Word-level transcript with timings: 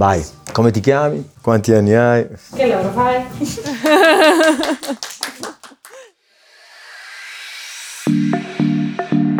Vai, 0.00 0.24
come 0.54 0.70
ti 0.70 0.80
chiami? 0.80 1.28
Quanti 1.42 1.74
anni 1.74 1.92
hai? 1.92 2.26
Che 2.56 2.66
lavoro 2.66 2.88
fai? 2.88 3.20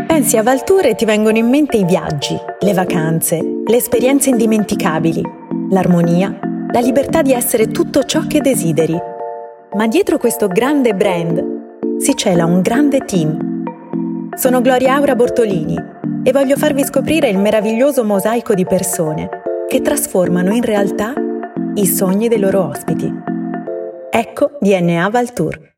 Pensi 0.06 0.36
a 0.36 0.42
Valtour 0.42 0.84
e 0.84 0.94
ti 0.96 1.06
vengono 1.06 1.38
in 1.38 1.48
mente 1.48 1.78
i 1.78 1.86
viaggi, 1.86 2.38
le 2.58 2.74
vacanze, 2.74 3.40
le 3.40 3.74
esperienze 3.74 4.28
indimenticabili, 4.28 5.22
l'armonia, 5.70 6.38
la 6.70 6.80
libertà 6.80 7.22
di 7.22 7.32
essere 7.32 7.68
tutto 7.68 8.04
ciò 8.04 8.26
che 8.26 8.42
desideri. 8.42 9.00
Ma 9.78 9.86
dietro 9.86 10.18
questo 10.18 10.46
grande 10.46 10.92
brand 10.92 11.42
si 12.00 12.14
cela 12.14 12.44
un 12.44 12.60
grande 12.60 13.06
team. 13.06 13.64
Sono 14.34 14.60
Gloria 14.60 14.96
Aura 14.96 15.16
Bortolini 15.16 15.82
e 16.22 16.32
voglio 16.32 16.58
farvi 16.58 16.84
scoprire 16.84 17.30
il 17.30 17.38
meraviglioso 17.38 18.04
mosaico 18.04 18.52
di 18.52 18.66
persone 18.66 19.39
che 19.70 19.82
trasformano 19.82 20.52
in 20.52 20.62
realtà 20.62 21.14
i 21.74 21.86
sogni 21.86 22.26
dei 22.26 22.40
loro 22.40 22.70
ospiti. 22.70 23.08
Ecco 24.10 24.58
DNA 24.58 25.08
Valtour. 25.10 25.69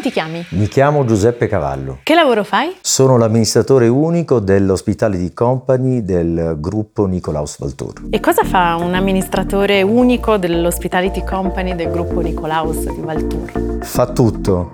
Come 0.00 0.12
ti 0.12 0.18
chiami? 0.18 0.46
Mi 0.52 0.66
chiamo 0.66 1.04
Giuseppe 1.04 1.46
Cavallo. 1.46 1.98
Che 2.02 2.14
lavoro 2.14 2.42
fai? 2.42 2.74
Sono 2.80 3.18
l'amministratore 3.18 3.86
unico 3.86 4.40
dell'Hospitality 4.40 5.34
Company 5.34 6.02
del 6.02 6.56
gruppo 6.58 7.04
Nicolaus 7.04 7.58
Valtour. 7.58 8.04
E 8.08 8.18
cosa 8.18 8.42
fa 8.44 8.76
un 8.76 8.94
amministratore 8.94 9.82
unico 9.82 10.38
dell'Hospitality 10.38 11.22
Company 11.22 11.74
del 11.74 11.90
gruppo 11.90 12.20
Nicolaus 12.20 12.90
di 12.90 13.02
Valtour? 13.02 13.78
Fa 13.82 14.06
tutto, 14.06 14.70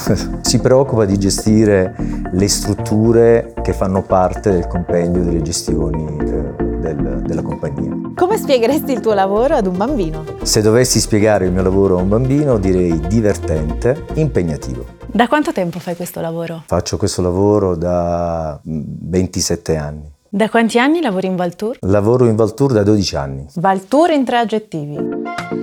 si 0.40 0.58
preoccupa 0.60 1.04
di 1.04 1.18
gestire 1.18 1.94
le 2.32 2.48
strutture 2.48 3.52
che 3.62 3.74
fanno 3.74 4.00
parte 4.00 4.50
del 4.50 4.66
compendio 4.66 5.22
delle 5.22 5.42
gestioni 5.42 6.06
eh, 6.20 6.59
del, 6.80 7.22
della 7.24 7.42
compagnia. 7.42 8.12
Come 8.14 8.36
spiegheresti 8.36 8.92
il 8.92 9.00
tuo 9.00 9.14
lavoro 9.14 9.54
ad 9.54 9.66
un 9.66 9.76
bambino? 9.76 10.24
Se 10.42 10.60
dovessi 10.60 10.98
spiegare 10.98 11.46
il 11.46 11.52
mio 11.52 11.62
lavoro 11.62 11.98
a 11.98 12.02
un 12.02 12.08
bambino 12.08 12.58
direi 12.58 12.98
divertente, 13.06 14.06
impegnativo. 14.14 14.98
Da 15.06 15.28
quanto 15.28 15.52
tempo 15.52 15.78
fai 15.78 15.96
questo 15.96 16.20
lavoro? 16.20 16.62
Faccio 16.66 16.96
questo 16.96 17.20
lavoro 17.22 17.76
da 17.76 18.58
27 18.62 19.76
anni. 19.76 20.12
Da 20.32 20.48
quanti 20.48 20.78
anni 20.78 21.00
lavori 21.00 21.26
in 21.26 21.34
Valtour? 21.34 21.78
Lavoro 21.80 22.28
in 22.28 22.36
Valtour 22.36 22.72
da 22.72 22.84
12 22.84 23.16
anni. 23.16 23.46
Valtour 23.54 24.10
in 24.10 24.24
tre 24.24 24.38
aggettivi. 24.38 24.96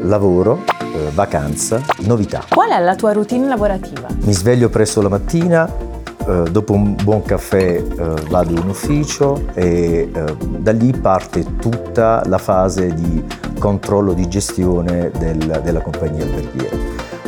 Lavoro, 0.04 0.64
eh, 0.82 1.10
vacanza, 1.14 1.82
novità. 2.00 2.44
Qual 2.50 2.70
è 2.70 2.80
la 2.82 2.95
tua 2.95 3.14
routine 3.14 3.48
lavorativa? 3.48 4.10
Mi 4.23 4.34
sveglio 4.34 4.68
presto 4.68 5.02
la 5.02 5.08
mattina, 5.08 5.72
dopo 6.52 6.73
un 6.73 6.95
buon 7.02 7.23
caffè 7.23 7.75
eh, 7.75 8.14
vado 8.30 8.52
in 8.52 8.67
ufficio 8.67 9.45
e 9.53 10.09
eh, 10.14 10.36
da 10.59 10.72
lì 10.72 10.92
parte 10.92 11.56
tutta 11.58 12.22
la 12.25 12.38
fase 12.38 12.94
di 12.94 13.23
controllo 13.58 14.14
di 14.14 14.28
gestione 14.28 15.11
del, 15.17 15.61
della 15.64 15.80
compagnia 15.80 16.23
alberghiera. 16.23 16.75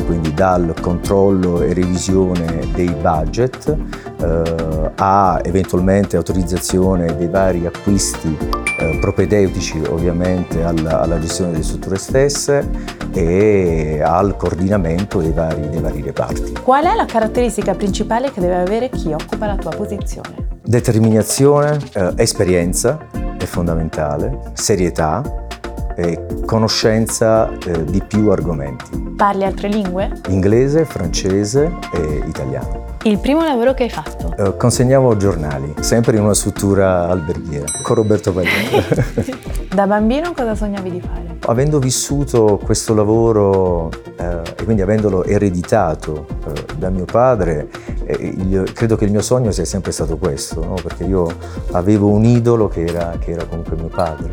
Quindi 0.04 0.34
dal 0.34 0.74
controllo 0.80 1.62
e 1.62 1.72
revisione 1.72 2.66
dei 2.74 2.92
budget 3.00 3.76
eh, 4.20 4.90
a 4.96 5.40
eventualmente 5.42 6.16
autorizzazione 6.16 7.16
dei 7.16 7.28
vari 7.28 7.64
acquisti 7.64 8.36
eh, 8.38 8.69
propedeutici 9.00 9.80
ovviamente 9.88 10.62
alla, 10.62 11.00
alla, 11.00 11.18
gestione 11.18 11.52
delle 11.52 11.62
strutture 11.62 11.96
stesse 11.96 12.68
e 13.12 14.00
al 14.02 14.36
coordinamento 14.36 15.20
dei 15.20 15.32
vari, 15.32 15.68
dei 15.68 15.80
vari 15.80 16.02
reparti. 16.02 16.52
Qual 16.62 16.84
è 16.84 16.94
la 16.94 17.06
caratteristica 17.06 17.74
principale 17.74 18.30
che 18.30 18.40
deve 18.40 18.56
avere 18.56 18.88
chi 18.90 19.12
occupa 19.12 19.46
la 19.46 19.56
tua 19.56 19.72
posizione? 19.72 20.48
Determinazione, 20.62 21.78
eh, 21.92 22.12
esperienza 22.16 22.98
è 23.38 23.44
fondamentale, 23.44 24.52
serietà, 24.52 25.48
e 25.96 26.26
conoscenza 26.46 27.50
eh, 27.58 27.84
di 27.84 28.02
più 28.02 28.30
argomenti. 28.30 29.14
Parli 29.16 29.44
altre 29.44 29.68
lingue? 29.68 30.12
Inglese, 30.28 30.84
francese 30.84 31.70
e 31.92 32.22
italiano. 32.26 32.90
Il 33.04 33.18
primo 33.18 33.42
lavoro 33.42 33.72
che 33.72 33.84
hai 33.84 33.90
fatto? 33.90 34.34
Eh, 34.36 34.56
consegnavo 34.58 35.16
giornali, 35.16 35.72
sempre 35.80 36.16
in 36.16 36.22
una 36.22 36.34
struttura 36.34 37.08
alberghiera, 37.08 37.64
con 37.82 37.96
Roberto 37.96 38.30
Pagliano. 38.30 38.84
da 39.74 39.86
bambino 39.86 40.34
cosa 40.34 40.54
sognavi 40.54 40.90
di 40.90 41.00
fare? 41.00 41.38
Avendo 41.46 41.78
vissuto 41.78 42.60
questo 42.62 42.92
lavoro 42.92 43.88
eh, 44.16 44.42
e 44.54 44.64
quindi 44.64 44.82
avendolo 44.82 45.24
ereditato 45.24 46.26
eh, 46.46 46.76
da 46.76 46.90
mio 46.90 47.06
padre, 47.06 47.70
eh, 48.04 48.16
il, 48.20 48.70
credo 48.74 48.96
che 48.96 49.06
il 49.06 49.10
mio 49.12 49.22
sogno 49.22 49.50
sia 49.50 49.64
sempre 49.64 49.92
stato 49.92 50.18
questo, 50.18 50.62
no? 50.62 50.74
perché 50.74 51.04
io 51.04 51.26
avevo 51.72 52.08
un 52.08 52.24
idolo 52.24 52.68
che 52.68 52.84
era, 52.84 53.16
che 53.18 53.30
era 53.30 53.46
comunque 53.46 53.76
mio 53.76 53.88
padre. 53.88 54.32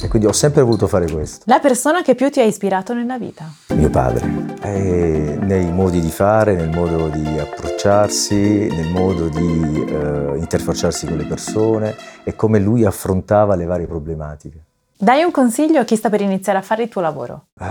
E 0.00 0.06
quindi 0.06 0.28
ho 0.28 0.32
sempre 0.32 0.62
voluto 0.62 0.86
fare 0.86 1.10
questo. 1.10 1.44
La 1.46 1.58
persona 1.58 2.02
che 2.02 2.14
più 2.14 2.30
ti 2.30 2.40
ha 2.40 2.44
ispirato 2.44 2.94
nella 2.94 3.18
vita? 3.18 3.50
Mio 3.74 3.90
padre. 3.90 4.56
E 4.62 5.38
nei 5.40 5.72
modi 5.72 6.00
di 6.00 6.10
fare, 6.10 6.54
nel 6.54 6.70
modo 6.70 7.08
di 7.08 7.38
approcciarsi, 7.38 8.68
nel 8.68 8.90
modo 8.90 9.28
di 9.28 9.84
eh, 9.84 10.36
interfacciarsi 10.36 11.06
con 11.06 11.16
le 11.16 11.24
persone 11.24 11.96
e 12.22 12.36
come 12.36 12.60
lui 12.60 12.84
affrontava 12.84 13.56
le 13.56 13.64
varie 13.64 13.86
problematiche. 13.86 14.64
Dai 14.96 15.22
un 15.22 15.30
consiglio 15.30 15.80
a 15.80 15.84
chi 15.84 15.96
sta 15.96 16.10
per 16.10 16.20
iniziare 16.20 16.58
a 16.58 16.62
fare 16.62 16.84
il 16.84 16.88
tuo 16.88 17.00
lavoro. 17.00 17.46
Uh, 17.60 17.66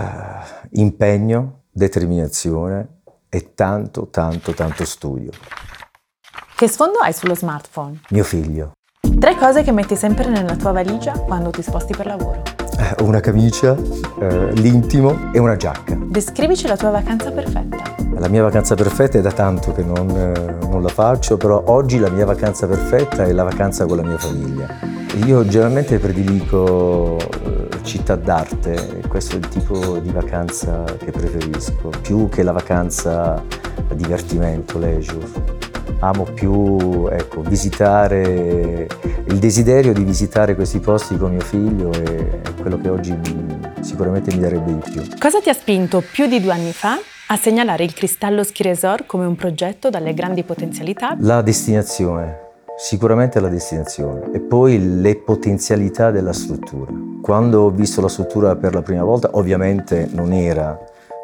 impegno, 0.80 1.62
determinazione 1.70 3.00
e 3.28 3.54
tanto, 3.54 4.08
tanto, 4.08 4.52
tanto 4.52 4.84
studio. 4.84 5.30
Che 6.56 6.68
sfondo 6.68 6.98
hai 6.98 7.12
sullo 7.12 7.34
smartphone? 7.34 8.00
Mio 8.10 8.24
figlio. 8.24 8.72
Tre 9.18 9.34
cose 9.34 9.64
che 9.64 9.72
metti 9.72 9.96
sempre 9.96 10.28
nella 10.28 10.54
tua 10.54 10.70
valigia 10.70 11.10
quando 11.10 11.50
ti 11.50 11.60
sposti 11.60 11.92
per 11.92 12.06
lavoro. 12.06 12.40
Eh, 12.78 13.02
una 13.02 13.18
camicia, 13.18 13.76
eh, 14.20 14.52
l'intimo 14.52 15.32
e 15.32 15.40
una 15.40 15.56
giacca. 15.56 15.98
Descrivici 16.00 16.68
la 16.68 16.76
tua 16.76 16.90
vacanza 16.90 17.32
perfetta. 17.32 17.82
La 18.16 18.28
mia 18.28 18.42
vacanza 18.44 18.76
perfetta 18.76 19.18
è 19.18 19.20
da 19.20 19.32
tanto 19.32 19.72
che 19.72 19.82
non, 19.82 20.08
eh, 20.10 20.66
non 20.68 20.82
la 20.82 20.88
faccio, 20.88 21.36
però 21.36 21.64
oggi 21.66 21.98
la 21.98 22.10
mia 22.10 22.26
vacanza 22.26 22.68
perfetta 22.68 23.24
è 23.24 23.32
la 23.32 23.42
vacanza 23.42 23.86
con 23.86 23.96
la 23.96 24.04
mia 24.04 24.18
famiglia. 24.18 24.68
Io 25.24 25.44
generalmente 25.44 25.98
prediligo 25.98 27.18
eh, 27.18 27.68
città 27.82 28.14
d'arte, 28.14 29.02
questo 29.08 29.34
è 29.34 29.38
il 29.38 29.48
tipo 29.48 29.98
di 29.98 30.10
vacanza 30.10 30.84
che 30.96 31.10
preferisco, 31.10 31.90
più 32.00 32.28
che 32.28 32.44
la 32.44 32.52
vacanza 32.52 33.42
divertimento, 33.94 34.78
leisure 34.78 35.57
amo 36.00 36.24
più 36.24 37.08
ecco, 37.10 37.42
visitare, 37.42 38.86
il 39.26 39.38
desiderio 39.38 39.92
di 39.92 40.04
visitare 40.04 40.54
questi 40.54 40.78
posti 40.78 41.16
con 41.16 41.32
mio 41.32 41.40
figlio 41.40 41.90
è 41.92 42.54
quello 42.60 42.80
che 42.80 42.88
oggi 42.88 43.18
sicuramente 43.80 44.34
mi 44.34 44.40
darebbe 44.40 44.74
di 44.74 44.90
più. 44.90 45.02
Cosa 45.18 45.40
ti 45.40 45.48
ha 45.48 45.54
spinto 45.54 46.02
più 46.12 46.26
di 46.26 46.40
due 46.40 46.52
anni 46.52 46.72
fa 46.72 46.98
a 47.28 47.36
segnalare 47.36 47.84
il 47.84 47.92
Cristallo 47.92 48.42
Schiresor 48.42 49.06
come 49.06 49.26
un 49.26 49.36
progetto 49.36 49.90
dalle 49.90 50.14
grandi 50.14 50.44
potenzialità? 50.44 51.16
La 51.20 51.42
destinazione, 51.42 52.38
sicuramente 52.76 53.40
la 53.40 53.48
destinazione 53.48 54.30
e 54.32 54.40
poi 54.40 55.00
le 55.00 55.16
potenzialità 55.16 56.10
della 56.10 56.32
struttura. 56.32 56.92
Quando 57.20 57.62
ho 57.62 57.70
visto 57.70 58.00
la 58.00 58.08
struttura 58.08 58.56
per 58.56 58.74
la 58.74 58.82
prima 58.82 59.02
volta, 59.02 59.30
ovviamente 59.32 60.08
non 60.12 60.32
era 60.32 60.78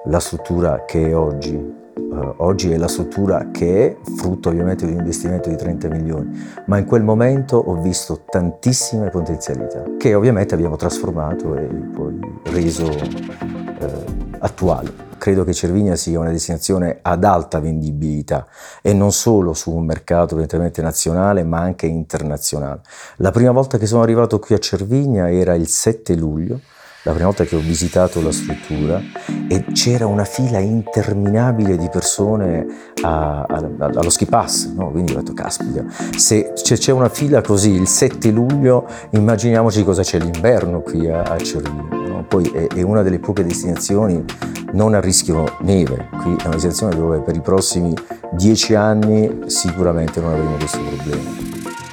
la 0.06 0.20
struttura 0.20 0.84
che 0.84 1.08
è 1.08 1.16
oggi, 1.16 1.82
Uh, 1.96 2.34
oggi 2.38 2.72
è 2.72 2.76
la 2.76 2.88
struttura 2.88 3.50
che 3.52 3.86
è 3.86 3.96
frutto 4.16 4.48
ovviamente 4.48 4.84
di 4.84 4.92
un 4.92 4.98
investimento 4.98 5.48
di 5.48 5.56
30 5.56 5.88
milioni, 5.88 6.28
ma 6.66 6.78
in 6.78 6.86
quel 6.86 7.04
momento 7.04 7.56
ho 7.56 7.80
visto 7.80 8.24
tantissime 8.28 9.10
potenzialità 9.10 9.84
che 9.96 10.14
ovviamente 10.14 10.54
abbiamo 10.54 10.74
trasformato 10.74 11.54
e 11.56 11.66
poi 11.66 12.18
reso 12.46 12.84
uh, 12.86 14.36
attuali. 14.40 14.92
Credo 15.18 15.44
che 15.44 15.54
Cervinia 15.54 15.94
sia 15.94 16.18
una 16.18 16.30
destinazione 16.30 16.98
ad 17.00 17.22
alta 17.22 17.60
vendibilità 17.60 18.46
e 18.82 18.92
non 18.92 19.12
solo 19.12 19.54
su 19.54 19.70
un 19.70 19.84
mercato 19.84 20.34
evidentemente 20.34 20.82
nazionale 20.82 21.44
ma 21.44 21.60
anche 21.60 21.86
internazionale. 21.86 22.80
La 23.16 23.30
prima 23.30 23.52
volta 23.52 23.78
che 23.78 23.86
sono 23.86 24.02
arrivato 24.02 24.40
qui 24.40 24.56
a 24.56 24.58
Cervinia 24.58 25.30
era 25.30 25.54
il 25.54 25.68
7 25.68 26.16
luglio 26.16 26.60
la 27.04 27.12
prima 27.12 27.26
volta 27.26 27.44
che 27.44 27.54
ho 27.54 27.60
visitato 27.60 28.22
la 28.22 28.32
struttura 28.32 28.98
e 29.48 29.64
c'era 29.72 30.06
una 30.06 30.24
fila 30.24 30.58
interminabile 30.58 31.76
di 31.76 31.88
persone 31.90 32.66
a, 33.02 33.42
a, 33.42 33.70
allo 33.78 34.10
ski 34.10 34.26
pass, 34.26 34.72
no? 34.72 34.90
quindi 34.90 35.12
ho 35.12 35.16
detto 35.16 35.32
caspita, 35.32 35.84
se 36.16 36.52
c'è 36.54 36.92
una 36.92 37.08
fila 37.08 37.40
così 37.40 37.70
il 37.70 37.86
7 37.86 38.30
luglio 38.30 38.86
immaginiamoci 39.10 39.84
cosa 39.84 40.02
c'è 40.02 40.18
l'inverno 40.18 40.80
qui 40.80 41.08
a, 41.08 41.22
a 41.22 41.38
Cervino, 41.38 41.88
no? 41.90 42.24
poi 42.26 42.46
è, 42.50 42.66
è, 42.68 42.82
una 42.82 43.02
delle 43.02 43.18
poche 43.18 43.44
destinazioni 43.44 44.24
non 44.72 44.94
a 44.94 45.00
rischio 45.00 45.44
neve, 45.60 46.08
qui 46.22 46.36
è 46.36 46.46
una 46.46 46.54
destinazione 46.54 46.96
dove 46.96 47.20
per 47.20 47.36
i 47.36 47.40
prossimi 47.40 47.94
dieci 48.32 48.74
anni 48.74 49.42
sicuramente 49.46 50.20
non 50.20 50.32
avremo 50.32 50.56
questo 50.56 50.80
problema. 50.80 51.43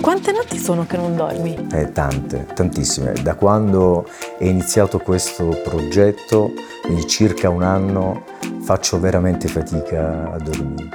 Quante 0.01 0.31
notti 0.31 0.57
sono 0.57 0.87
che 0.87 0.97
non 0.97 1.15
dormi? 1.15 1.67
Eh, 1.71 1.91
tante, 1.91 2.47
tantissime. 2.55 3.13
Da 3.21 3.35
quando 3.35 4.07
è 4.39 4.45
iniziato 4.45 4.97
questo 4.97 5.49
progetto, 5.63 6.53
in 6.89 7.07
circa 7.07 7.49
un 7.49 7.61
anno, 7.61 8.23
faccio 8.63 8.99
veramente 8.99 9.47
fatica 9.47 10.31
a 10.31 10.37
dormire. 10.39 10.89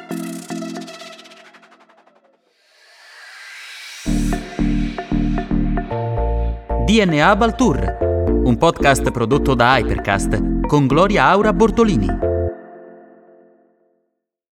DNA 6.85 7.37
Baltour, 7.37 7.99
un 8.45 8.57
podcast 8.59 9.11
prodotto 9.13 9.55
da 9.55 9.79
Hypercast 9.79 10.67
con 10.67 10.89
Gloria 10.89 11.27
Aura 11.27 11.53
Bortolini. 11.53 12.26